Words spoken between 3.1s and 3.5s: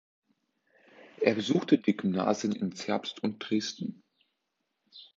und